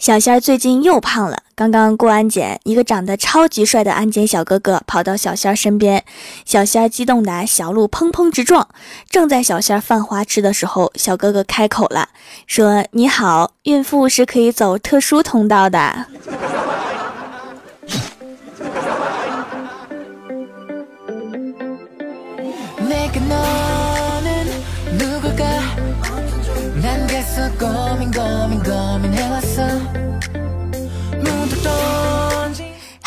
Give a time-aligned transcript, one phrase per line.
[0.00, 1.42] 小仙儿最近又胖了。
[1.54, 6.02] 刚刚过安检，一个长得超级帅的安检小哥哥跑到小仙儿身边，
[6.46, 8.66] 小仙儿激动的小鹿砰砰直撞。
[9.10, 12.08] 正在小仙儿犯花痴的时候，小哥哥开口了，
[12.46, 16.06] 说：“你好，孕妇是可以走特殊通道的。”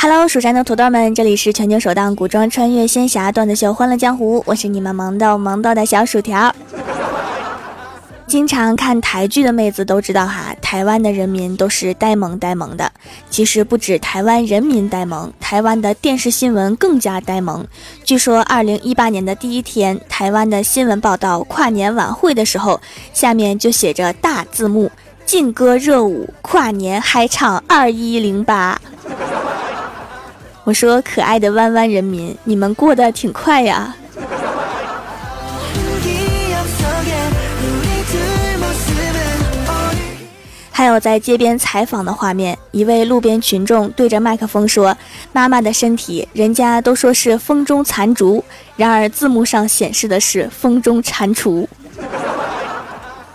[0.04, 6.54] 哈喽，蜀山的土豆们，这里是全球首档古装穿越仙侠段子秀《欢乐江湖》，我是你们萌豆萌豆的小薯条。
[8.28, 12.92] 经常看台剧的妹子都知道哈，台湾的人民都是呆萌呆萌的。
[13.30, 17.66] 其实不止台湾人民呆萌，台湾的电视新闻更加呆萌。
[18.04, 22.82] 据说二零一八年的第一天，台湾的新闻报道跨年晚会的时候，
[23.14, 24.92] 下面就写着大字幕：
[25.26, 28.82] 劲歌热舞，跨年嗨唱二一零八。
[30.66, 33.96] 我说，可爱的弯弯人民，你们过得挺快呀。
[40.72, 44.98] 还有在街边采访的画面，一位路边群众对着麦克风说
[45.32, 48.44] ：“妈妈的身体，人家都说是风中残烛，
[48.76, 51.68] 然而字幕上显示的是风中蟾蜍。”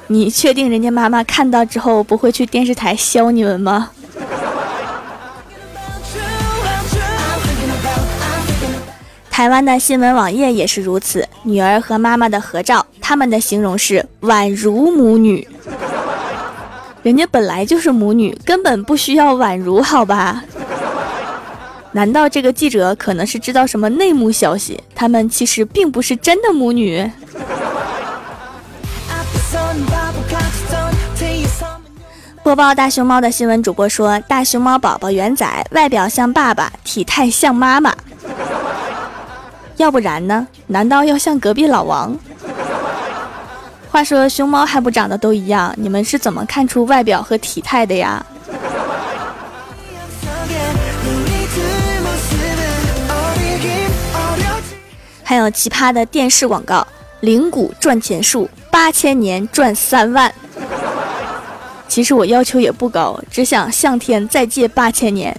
[0.08, 3.90] 你确定人家妈妈看到之后不会去电视台削你们吗？
[9.38, 15.46] 台湾的新闻网页也是如此，女儿和妈妈的合照，他们的形容是宛如母女。
[17.04, 20.42] 人家本来就是母女，根本不需要宛如，好吧？
[21.92, 24.82] 难道这个记者可能是知道什么内幕消息？
[24.92, 27.08] 他们其实并不是真的母女。
[32.42, 37.94] 播报大熊猫的新闻主播说：大熊猫宝宝元仔外表像爸爸，体态像妈妈。
[39.78, 40.46] 要不然呢？
[40.66, 42.16] 难道要像隔壁老王？
[43.90, 45.72] 话说熊猫还不长得都一样？
[45.76, 48.24] 你们是怎么看出外表和体态的呀？
[55.22, 56.86] 还有奇葩的电视广告：
[57.20, 60.32] 零股赚钱术，八千年赚三万。
[61.86, 65.38] 其实我要求也不高，只想向天再借八千年。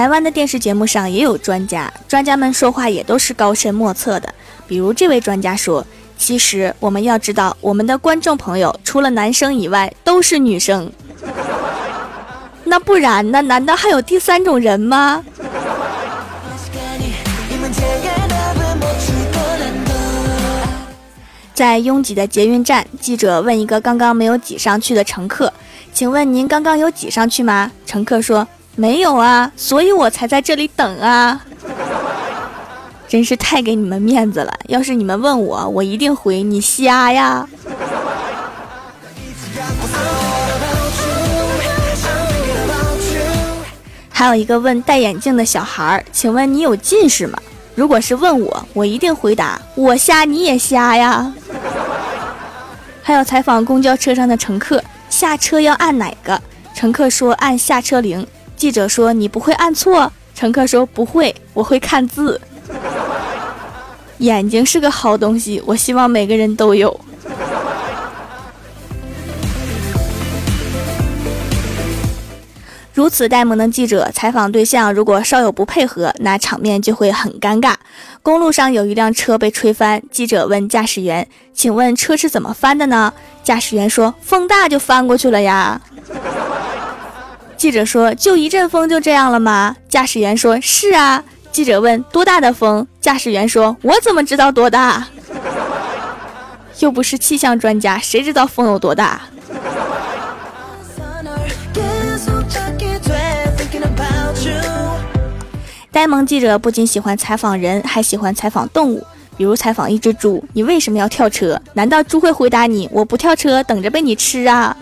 [0.00, 4.34] 台湾的电视节目上也有专家，专家们说话也都是高深莫测的。
[4.66, 10.90] 比如这位专家说：“其实我们要知道，我们的观众朋友除了男生以外都是女生。
[12.64, 13.42] 那不然呢？
[13.42, 15.22] 难道还有第三种人吗？”
[21.52, 25.52] 在拥挤的捷运站，记者问一个刚刚没有挤上去的乘客
[25.92, 28.48] ：“请问您刚刚有挤上去吗？”乘客说。
[28.76, 31.44] 没有啊，所以我才在这里等啊！
[33.06, 34.52] 真是太给你们面子了。
[34.68, 37.46] 要是你们问我，我一定回你瞎呀。
[44.08, 47.38] 还有一个问戴眼镜的小孩儿，请问你有近视吗？
[47.74, 51.32] 如果是问我，我一定回答我瞎你也瞎呀。
[53.02, 56.40] 还有采访公交车上的乘客，下车要按哪个？
[56.74, 58.26] 乘客说按下车铃。
[58.60, 62.38] 记者说：“你不会按错。”乘客说：“不会，我会看字。”
[64.18, 67.00] 眼睛是个好东西，我希望每个人都有。
[72.92, 77.72] 如此呆萌的记者采访对象，如果稍有不配合，那场面就会很尴尬。
[78.22, 83.10] 公路上有一辆车被吹翻，记者问驾驶员：“请问车是怎么翻的呢？”
[83.42, 85.80] 驾驶员说：“风大就翻过去了呀。”
[87.60, 91.22] 记者说：“就一阵风就这样了吗？”驾驶员说：“是啊。”
[91.52, 95.06] 记者问：“多大的风？”驾驶员说：“我怎么知道多大？
[96.78, 99.20] 又不是气象专家，谁知道风有多大？”
[105.92, 114.74] 呆萌记者不仅喜欢采访人，还喜欢采访动物，比如采访一只猪：“你为什么要跳车？”难道猪会回答你：“我不跳车，等着被你吃啊？”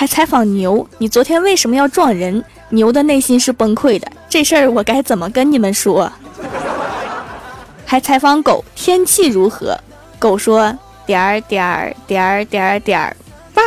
[0.00, 2.42] 还采访牛，你昨天为什么要撞人？
[2.70, 6.10] 牛的内心是崩溃的，这事儿我该怎么跟你们说？
[7.84, 9.78] 还采访狗，天气如何？
[10.18, 10.74] 狗说
[11.04, 13.14] 点儿点儿点儿点儿点儿
[13.52, 13.62] 棒。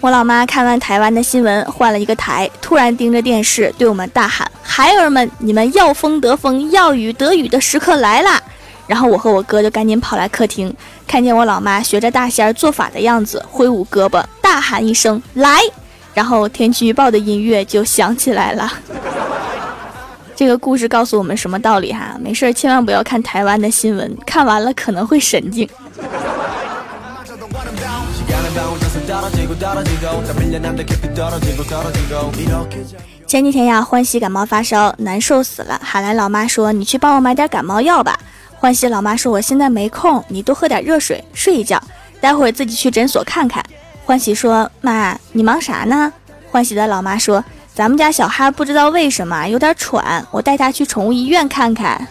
[0.00, 8.40] 我老妈看完台湾的新闻，换了一个台，突然盯着电视对我们大喊：“孩儿们，你们要风得风，要雨得雨的时刻来啦！”
[8.86, 10.72] 然后我和我哥就赶紧跑来客厅，
[11.04, 15.60] 看见我老妈学着大仙儿做法的样子，挥舞胳膊，大喊一声“来”，
[16.14, 18.72] 然后天气预报的音乐就响起来了。
[20.36, 22.16] 这个故事告诉我们什么道理哈？
[22.20, 25.68] 没事千万不要看台湾的新闻，看完了可能会神经。
[33.26, 38.18] 前几天呀，欢喜感冒发烧，难受死了，喊来老妈说：“你去帮我买点感冒药吧。”
[38.56, 41.82] 欢喜老妈说：“我现在没空，你多喝点热水，睡一觉，
[42.20, 43.62] 待会儿自己去诊所看看。”
[44.06, 46.12] 欢喜说：“妈，你忙啥呢？”
[46.50, 47.44] 欢喜的老妈说
[47.74, 52.06] ：“咱们家小哈不知道为什么有点喘，我带他去宠物医院看看。”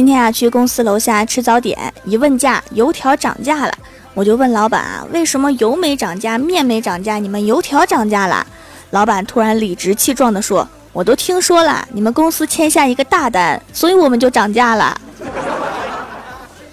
[0.00, 3.72] 今天啊，去公司楼下吃早点，一问价，油条涨价了。
[4.14, 8.46] 我就问老板啊，为什么油没涨价，面没涨价，你们油条涨价了？
[8.92, 14.98] 老板突然理直气壮地说：“我都听说了，你们公司签下一个大单，所以我们就涨价了。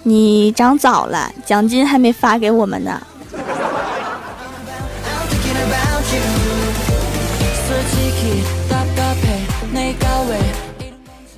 [0.04, 2.98] 你涨早了，奖金还没发给我们呢。”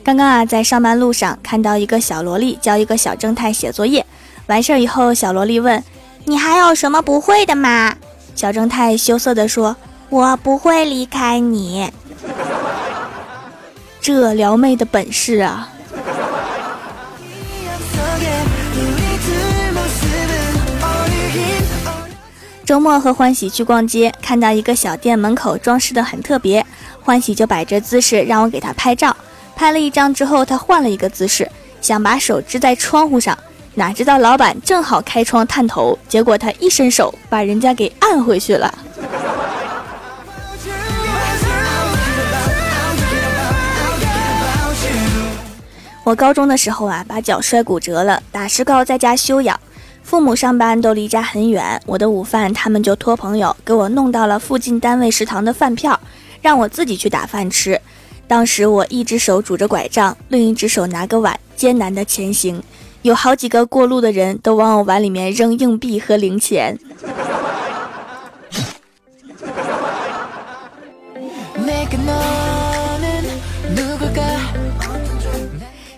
[0.02, 4.04] 刚刚啊，在上班路上看到一个小萝莉教一个小正太写作业。
[4.46, 5.82] 完事儿以后，小萝莉问
[6.24, 7.94] ：“你还有什么不会的吗？”
[8.34, 9.76] 小正太羞涩地说
[10.08, 11.92] ：“我不会离开你。”
[14.00, 15.68] 这撩妹的本事啊！
[22.64, 26.64] 周末和欢喜去逛街，看到一个小店门口装饰的很特别，
[27.02, 29.14] 欢喜就摆着姿势让我给他拍照。
[29.60, 31.46] 拍了一张之后，他换了一个姿势，
[31.82, 33.36] 想把手支在窗户上。
[33.74, 38.74] 哪知道老板正好开窗探头，结果他一伸手把人家给按回去了。
[46.04, 49.60] 我高中的时候啊，把脚摔骨折了，打石膏在家休养。
[50.02, 56.00] 父母上班都离家很远，我的午饭他们就托朋友给我弄到了附近单位食堂的饭票，
[56.40, 57.78] 让我自己去打饭吃。
[58.30, 62.62] 当时我一只手拄着拐杖，另一只手拿个碗，艰难的前行。
[63.02, 66.78] 有好几个过路的人都往我碗里面扔硬币和零钱。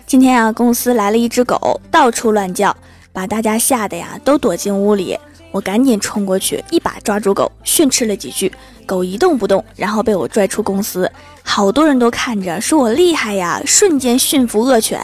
[0.07, 2.75] 今天啊，公司来了一只狗，到处乱叫，
[3.11, 5.15] 把大家吓得呀都躲进屋里。
[5.53, 8.51] 我赶紧冲过去，一把抓住狗，训斥了几句，
[8.87, 11.09] 狗一动不动，然后被我拽出公司。
[11.43, 14.99] 好多人都看着，说我厉害呀，瞬间驯服恶犬。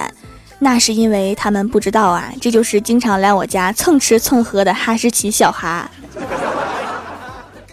[0.57, 5.89] 那是因为他们不知道啊，这就是经常来我家蹭吃蹭喝的哈士奇小哈。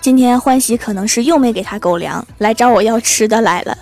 [0.02, 3.76] 今天欢喜可能是又没给他狗粮，来找我要吃的来了。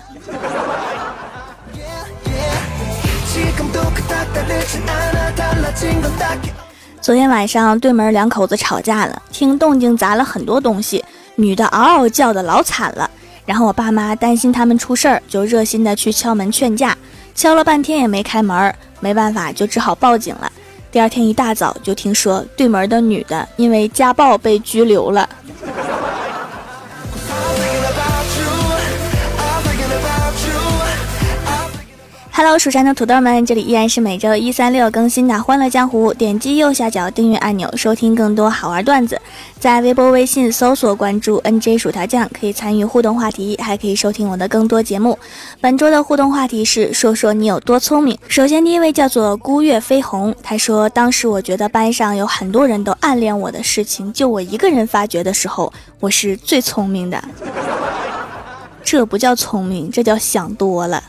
[7.05, 11.05] 昨天晚上对门两口子吵架了，听动静砸了很多东西，
[11.35, 13.07] 女的嗷嗷叫的老惨了。
[13.45, 16.97] 然后我爸妈担心他们出事儿，就热心的去敲门劝架，
[17.35, 18.73] 敲了半天也没开门。
[19.01, 20.51] 没办法，就只好报警了。
[20.91, 25.29] 第二天一大早就听说对门的女的因为家暴被拘留了。
[32.37, 36.11] Hello，蜀山的土豆们，这里依然是每周一、三、六更新的《欢乐江湖》。
[36.13, 39.17] 点击右下角订阅按钮，收听更多好玩段子。
[39.57, 45.17] 在微博、微信搜索关注 “nj 薯条酱”，可以参与互动话题，还可以收听我的更多节目。
[45.61, 48.19] 本周的互动话题是：说说你有多聪明。
[48.27, 57.23] 首先，第一位叫做孤月飞鸿，他说：“当时我觉得班上有很多人都暗恋我的事情，就我一个人发觉的时候，我是最聪明的。
[58.83, 61.01] 这不叫聪明，这叫想多了。”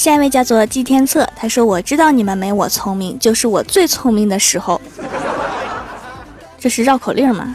[0.00, 4.80] 下一位叫做季天策，他说：“我知道你们没我聪明，就是我最聪明的时候。”
[6.58, 7.54] 这是绕口令吗？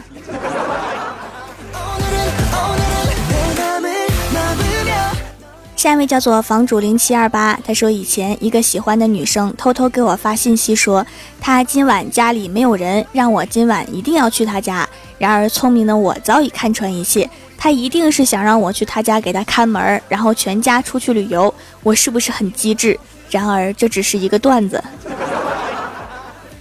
[5.74, 11.04] 下一位叫做房主零七二八，他说：“以前一个喜欢的女生偷偷给我发信息说，
[11.40, 14.88] 她今晚家里没有人，让我今晚一定要去她家。
[15.18, 21.52] 然而聪明的我早已看穿一切。”他一定是想让我去他家给他看门，然后全家出去旅游。
[21.82, 22.98] 我是不是很机智？
[23.30, 24.82] 然而这只是一个段子。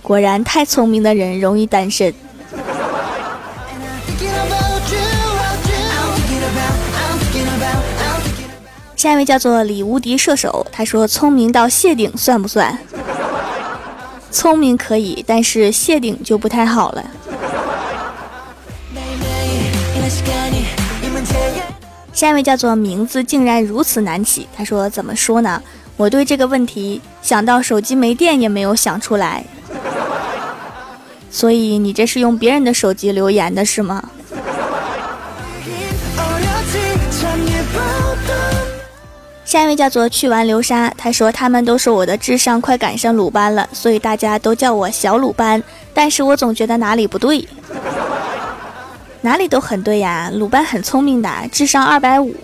[0.01, 2.13] 果然，太聪明的人容易单身。
[8.95, 12.77] 下一位叫做李无敌射手，他说聪明到谢顶算不算？
[14.31, 17.05] 聪明可以，但是谢顶就不太好了。
[22.13, 25.61] 下一位叫做名字竟然如此难起，他说怎么说呢？
[25.97, 29.45] 我对这个问题想到手机没电也没有想出来，
[31.29, 34.09] 所以你这是用别人的手机留言的是吗？
[39.43, 45.61] 下一位叫做去玩流沙，他说他们都说我的智商快赶上鲁班了，所以大家都叫我小鲁班，
[45.93, 47.47] 但是我总觉得哪里不对。
[49.25, 52.35] 哪里都很对呀，鲁班很聪明的，智商二百五。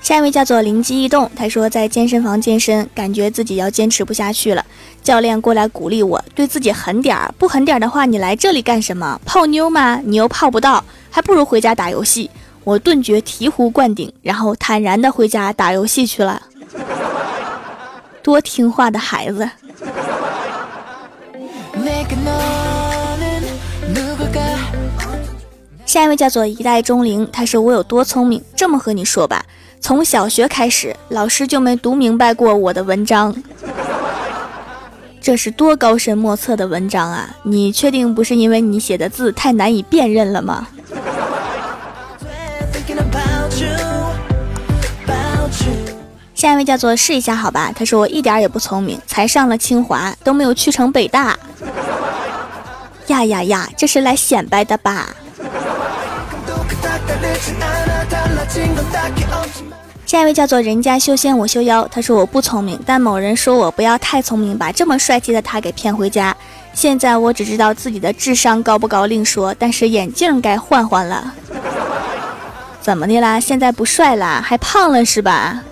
[0.00, 4.64] 下一位叫做灵机一动，他说在健身房健身，感觉自己要坚持不下去了。
[5.02, 9.20] 教练过来鼓励我，对自己狠点儿，不狠点儿的话，你来这里干什么？
[9.24, 10.00] 泡妞吗？
[10.04, 12.30] 你又泡不到，还不如回家打游戏。
[12.62, 16.40] 我顿觉醍醐灌顶，然后坦然的回家打游戏去了。
[18.22, 19.50] 多听话的孩子。
[25.84, 28.42] 下一位叫做一代钟灵，他说我有多聪明？
[28.54, 29.42] 这么和你说吧，
[29.80, 33.34] 从小学开始，老师就没读明白过我的文章。
[35.22, 37.34] 这是多高深莫测的文章啊！
[37.42, 40.68] 你确定不是因为你写的字太难以辨认了吗？
[46.34, 51.36] 下一位叫做试一下好吧，他说我一点也不聪明，才上了清华，都没有去成北大。
[53.08, 55.08] 呀呀呀，这是来显摆的吧？
[60.04, 66.36] 下一位叫做人家修仙我修妖，他说我不聪明，但某人说我不要太聪明，把这么帅气的他给骗回家。
[66.72, 71.32] 现在我只知道自己的智商高不高另说，但是眼镜该换换了。
[72.80, 73.40] 怎么的啦？
[73.40, 74.40] 现在不帅啦？
[74.44, 75.62] 还胖了是吧？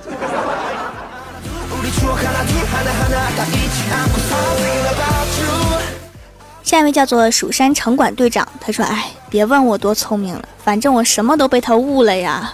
[6.74, 12.52] 下一位叫做蜀山城管队长，他说：“哎，别问我多聪明了，反正我什么都被他误了呀，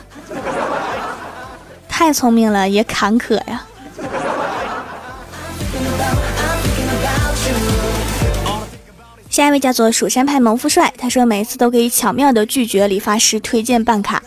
[1.88, 3.64] 太聪明了也坎坷呀。”
[9.30, 14.22] 下一位叫做蜀山派萌富帅，他说：“每次都可以巧妙的拒绝理发师推荐办卡。”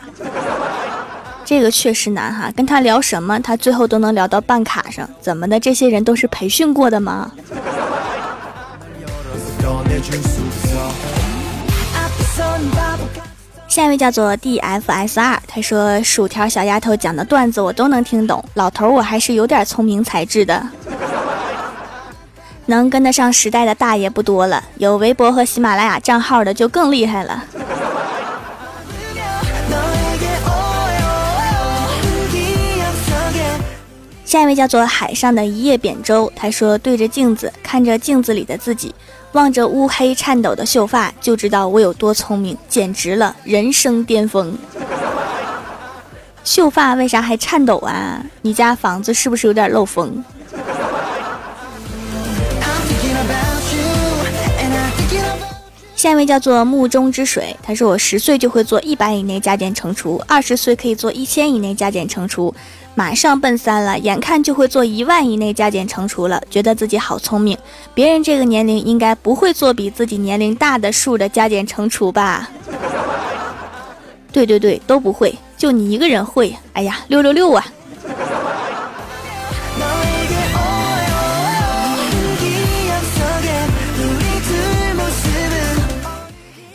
[1.46, 5.60] 这个确实难哈，跟他聊什么，他最后都能聊到办卡上，怎么的？
[5.60, 7.32] 这些人都是培训过的吗？
[13.68, 20.68] 下一位叫做 DFSR，他说：“薯条小丫头讲的段子我都能听懂，老头我还是有点聪明才智的，
[22.68, 27.44] 能跟得上时代的大爷不多了，有微博和喜马拉雅账号的就更厉害了。”
[34.34, 38.92] 下一位叫做海上的一叶扁舟，他说：“对着镜子，看着镜子里的自己，
[39.34, 44.58] 望着乌黑颤抖的秀发，就知道我有多聪明，简直了，人生巅峰。”
[46.44, 48.26] 秀发为啥还颤抖啊？
[48.42, 50.24] 你家房子是不是有点漏风？
[56.04, 62.54] 下一位叫做目中之水，他说：“我十岁就会做一百以内加减乘除，二十岁可以做一千以内加减乘除。”
[62.94, 67.58] 马上奔三了，眼看就会做一万以内加减乘除了，觉得自己好聪明。
[67.94, 72.50] 别人这个年龄应该不会做比自己年龄大的数的加减乘除吧？
[74.34, 76.54] 对对对，都不会，就你一个人会。
[76.74, 77.66] 哎呀，六六六啊！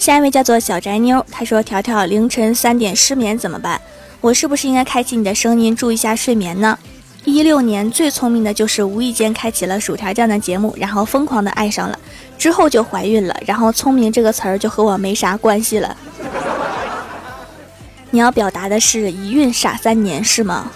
[0.09, 3.79] 下一位叫做小宅妞，她说：“条条凌晨三点失眠怎么办？”
[4.23, 6.79] 我是不是应该开启你的声音，助一下睡眠呢？
[7.27, 11.99] 一六年最聪明的就是无意间开启了薯条酱的节目，然后疯狂的爱上了，
[12.39, 15.95] 之后就怀孕了，然后聪明这个词儿就和我没啥关系了。
[18.11, 20.71] 你要表达的是一孕傻三年是吗？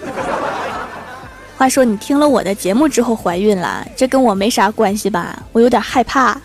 [1.57, 5.41] 话说你听了我的节目之后怀孕了，这跟我没啥关系吧？
[5.51, 6.39] 我有点害怕。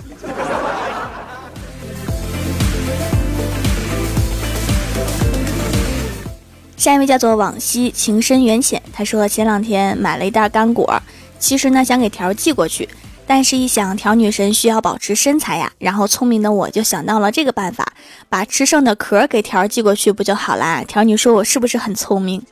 [6.88, 10.98] 下一位叫做往昔情深缘浅，他说前两天买了一袋干果，
[11.38, 12.88] 其实呢想给条寄过去，
[13.26, 17.92] 但是一想条女神需要保持身材呀，然后聪明的我就想到了这个办法，
[18.30, 20.82] 把吃剩的壳给条寄过去不就好啦？
[20.82, 22.42] 条女说我是不是很聪明？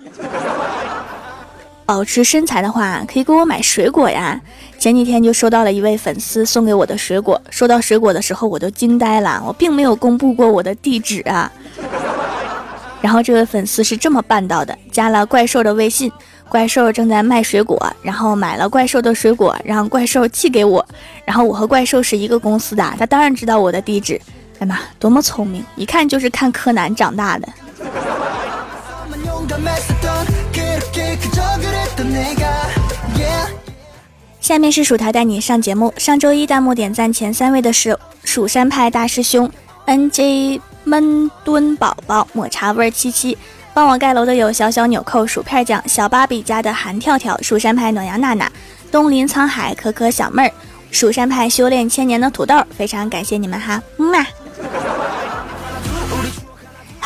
[1.87, 4.39] 保持身材的话，可以给我买水果呀。
[4.79, 11.51] 前几天就收到了一位粉丝送给我的水果，收到水果的时候我都惊呆了，我并没有公布过我的地址啊。
[13.07, 16.11] 然后这位粉丝是这么办到的：加了怪兽的微信，
[16.49, 20.85] 怪兽正在卖水果，然后买了怪兽的水果，让怪兽寄给我。
[21.25, 24.21] 然后我和怪兽是一个公司的，他当然知道我的地址。
[24.59, 27.47] 哎妈，多么聪明，一看就是看柯南长大的。
[34.41, 35.95] 下面是薯条带你上节目。
[35.97, 39.49] 上周一弹幕点赞前三位的是蜀山派大师兄
[39.85, 43.37] N J 闷墩宝宝抹茶味儿七七，
[43.75, 48.49] 帮我盖楼的有小小纽扣薯片酱小芭比家的韩跳跳蜀山派暖阳娜娜
[48.93, 50.53] 东临沧海可可小妹儿
[50.93, 54.27] 蜀山派修炼千年的土豆，非常感谢你们哈，么么。